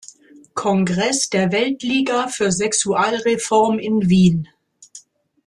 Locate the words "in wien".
3.77-4.47